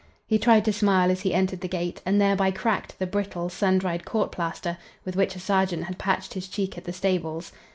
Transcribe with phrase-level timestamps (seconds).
[0.25, 3.77] He tried to smile as he entered the gate, and thereby cracked the brittle, sun
[3.77, 7.51] dried court plaster with which a sergeant had patched his cheek at the stables.